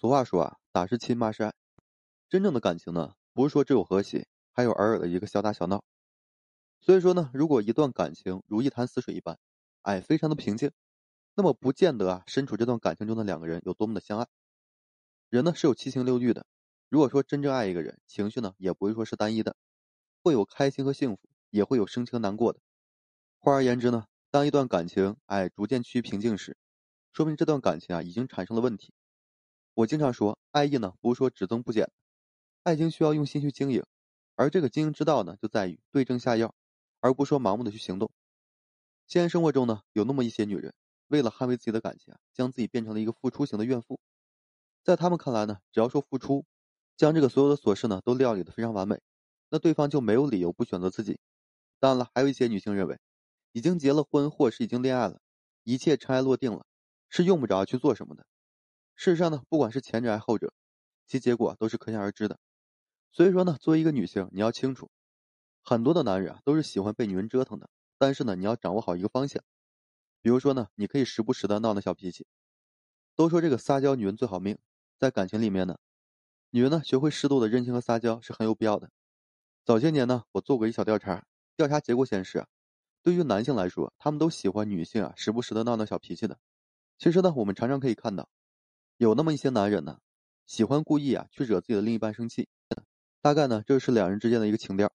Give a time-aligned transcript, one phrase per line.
[0.00, 1.52] 俗话说啊，打是亲，骂是爱。
[2.28, 5.82] 真正的感情呢，不是说只有和谐，还有偶尔的一个小打小闹。
[6.80, 9.40] 所以说呢，如果一段感情如一潭死水一般，
[9.82, 10.70] 哎，非常的平静，
[11.34, 14.28] 那么不见得啊，身处这段感情中的两个人有多么的相爱。
[15.30, 16.46] 人呢是有七情六欲的，
[16.88, 19.56] 如果说真正爱一个人，情绪呢也不会说是单一的，
[20.22, 22.60] 会有开心和幸福，也会有生气和难过的。
[23.40, 26.56] 换而言之呢，当一段感情哎逐渐趋于平静时，
[27.12, 28.92] 说明这段感情啊已经产生了问题。
[29.78, 31.88] 我经常说，爱意呢不是说只增不减，
[32.64, 33.84] 爱情需要用心去经营，
[34.34, 36.52] 而这个经营之道呢就在于对症下药，
[36.98, 38.10] 而不说盲目的去行动。
[39.06, 40.74] 现实生活中呢有那么一些女人，
[41.06, 44.00] 为了捍卫自己的感情啊，将自己变成了一个付出型的怨妇。
[44.82, 46.44] 在他们看来呢，只要说付出，
[46.96, 49.00] 将这个所有的琐事呢都料理的非常完美，
[49.48, 51.20] 那对方就没有理由不选择自己。
[51.78, 52.98] 当然了，还有一些女性认为，
[53.52, 55.20] 已经结了婚或是已经恋爱了，
[55.62, 56.66] 一切尘埃落定了。
[57.10, 58.26] 是用不着去做什么的。
[58.98, 60.52] 事实上呢，不管是前者还是后者，
[61.06, 62.36] 其结果都是可想而知的。
[63.12, 64.90] 所以说呢，作为一个女性，你要清楚，
[65.62, 67.70] 很多的男人啊都是喜欢被女人折腾的。
[67.96, 69.40] 但是呢，你要掌握好一个方向。
[70.20, 72.26] 比如说呢，你可以时不时的闹闹小脾气。
[73.14, 74.58] 都说这个撒娇女人最好命，
[74.98, 75.78] 在感情里面呢，
[76.50, 78.90] 女人呢学会适度的任性和撒娇是很有必要的。
[79.64, 81.24] 早些年呢，我做过一小调查，
[81.56, 82.44] 调查结果显示，
[83.04, 86.36] 对于男性来说，他们都喜欢女性啊时不时的闹闹小脾气的。
[86.98, 88.28] 其实呢，我们常常可以看到，
[88.98, 90.00] 有那么一些男人呢，
[90.44, 92.48] 喜欢故意啊去惹自己的另一半生气，
[93.22, 94.92] 大概呢这是两人之间的一个情调。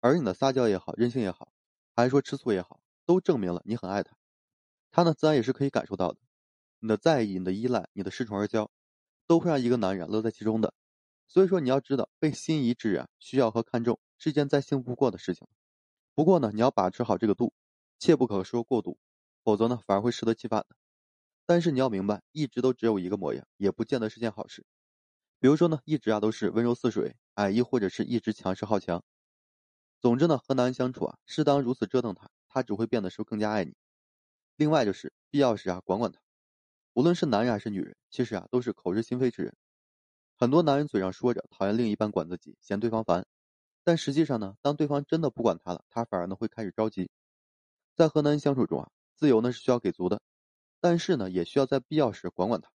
[0.00, 1.50] 而你的撒娇也好，任性也好，
[1.96, 4.14] 还是说吃醋也好，都证明了你很爱他。
[4.90, 6.18] 他呢自然也是可以感受到的，
[6.80, 8.68] 你的在意、你的依赖、你的恃宠而骄，
[9.26, 10.74] 都会让一个男人乐在其中的。
[11.26, 15.48] 所以说你要知道，被心仪之人需要和看重是一件再幸福不过的事情。
[16.14, 17.54] 不过呢，你要把持好这个度，
[17.98, 18.98] 切不可说过度，
[19.42, 20.76] 否则呢反而会适得其反的。
[21.44, 24.64] 但是你要明白，一直都只有一个模样，也不见得是件好事。
[25.40, 29.02] 比如说呢，一直啊都是温柔似水，哎，亦或者是一直强势好强。
[30.00, 33.74] 总之呢，和男人相处啊，适当如此折腾他，他只会变得是更加爱你。
[34.56, 36.20] 另外就是必要时啊，管管他。
[36.94, 39.56] 无论是男人还是女人，其实啊都是口是心非之人。
[40.36, 43.26] 很多男人嘴上说着讨厌另一半管自己，嫌对方烦，
[43.82, 47.10] 但实际上呢，当对方真的不管他了，他反而呢会开始着急。
[47.94, 50.20] 在和男人相处中啊，自由呢是需要给足的。
[50.82, 52.68] 但是呢，也需要在必要时管管他，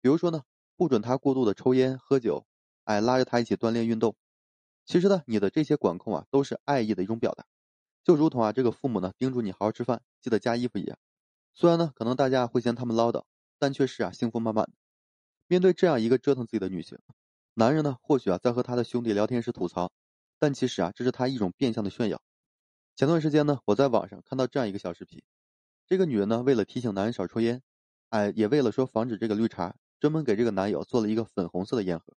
[0.00, 0.44] 比如说呢，
[0.76, 2.46] 不准他过度的抽烟喝酒，
[2.84, 4.14] 哎，拉着他一起锻炼运动。
[4.86, 7.44] 其实呢，你的这些管控啊，都是爱意的一种表达，
[8.04, 10.96] 就如同啊，这个父母呢叮嘱你好好吃饭，记得加衣服一样。
[11.52, 13.24] 虽然呢，可能大家会嫌他们唠叨，
[13.58, 14.72] 但却是啊，幸福满满的。
[15.48, 16.96] 面对这样一个折腾自己的女性，
[17.54, 19.90] 男人呢，或许啊，在和他的兄弟聊天时吐槽，
[20.38, 22.22] 但其实啊，这是他一种变相的炫耀。
[22.94, 25.20] 前段时间呢，我在网上看到这样一个小视频。
[25.92, 27.62] 这个女人呢，为了提醒男人少抽烟，
[28.08, 32.16] 哎，也为了说防止这个绿茶，专门给这个男友做了一个粉红色的烟盒。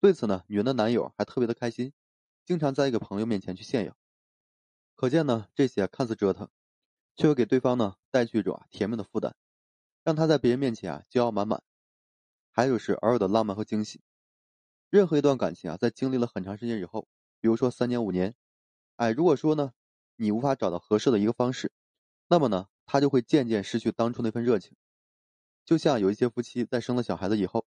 [0.00, 1.92] 对此呢，女人的男友还特别的开心，
[2.44, 3.96] 经常在一个朋友面前去炫耀。
[4.94, 6.48] 可见呢，这些看似折腾，
[7.16, 9.34] 却会给对方呢带去一种啊甜蜜的负担，
[10.04, 11.64] 让他在别人面前啊骄傲满满。
[12.52, 14.02] 还有是偶尔的浪漫和惊喜。
[14.88, 17.08] 任何一段感情啊，在经历了很长时间以后，
[17.40, 18.36] 比如说三年五年，
[18.94, 19.72] 哎，如果说呢，
[20.14, 21.72] 你无法找到合适的一个方式，
[22.28, 22.68] 那么呢？
[22.86, 24.76] 他就会渐渐失去当初那份热情，
[25.64, 27.66] 就像有一些夫妻在生了小孩子以后，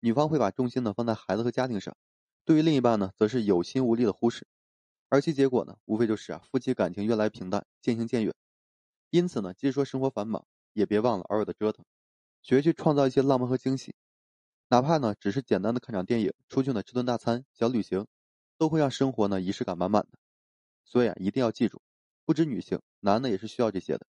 [0.00, 1.96] 女方会把重心呢放在孩子和家庭上，
[2.44, 4.46] 对于另一半呢，则是有心无力的忽视，
[5.08, 8.34] 而其结果呢，无非就是啊，夫妻感情越来越平淡，渐行渐远。
[9.10, 11.84] 因此呢，即使说生活繁忙，也别忘了偶尔的折腾，
[12.42, 13.94] 学去创造一些浪漫和惊喜，
[14.68, 18.06] 哪怕呢，只是简单的看场电影，出去呢吃顿大餐，小旅行，
[18.58, 20.18] 都会让生活呢仪式感满满的。
[20.84, 21.80] 所以啊，一定要记住，
[22.24, 24.06] 不止女性，男的也是需要这些的。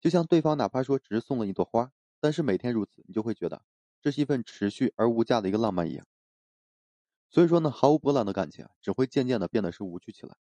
[0.00, 1.90] 就像对方哪怕说只是送了一朵花，
[2.20, 3.62] 但是每天如此，你就会觉得
[4.00, 6.06] 这是一份持续而无价的一个浪漫一样。
[7.28, 10.36] 所以说呢，毫无波澜的感情只会渐渐的变得是无趣起来。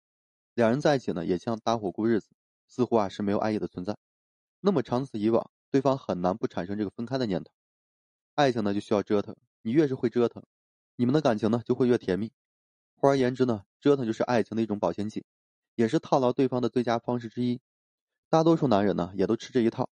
[0.53, 2.30] 两人在一起呢，也像搭伙过日子，
[2.68, 3.97] 似乎啊是没有爱意的存在。
[4.59, 7.52] 那么长此以往，对方很难不产生这个分开的念头。
[8.35, 10.44] 爱情呢就需要折腾，你越是会折腾，
[10.96, 12.32] 你们的感情呢就会越甜蜜。
[12.96, 15.26] 换而言之呢，折腾就是爱情的一种保鲜剂，
[15.76, 17.59] 也是套牢对方的最佳方式之一。
[18.34, 19.91] 大多数男人呢，也都吃这一套，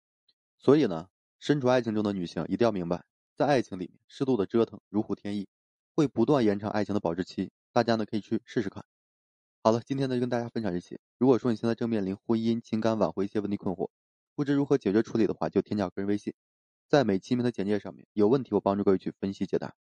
[0.57, 3.05] 所以呢，身处爱情中的女性一定要明白，
[3.35, 5.47] 在爱情里面适度的折腾如虎添翼，
[5.95, 7.53] 会不断延长爱情的保质期。
[7.71, 8.83] 大家呢可以去试试看。
[9.63, 10.99] 好了，今天呢就跟大家分享这些。
[11.19, 13.91] 如果说你现在正面临婚姻、情感挽回一些问题困惑，
[14.35, 16.33] 不知如何解决处理的话，就添加个人微信，
[16.89, 19.75] 在每期名的简介上面，有问题我帮助各位去分析解答。